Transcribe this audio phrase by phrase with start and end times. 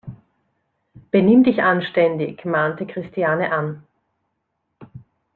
[1.11, 3.83] Benimm dich anständig!, mahnte Christiane an.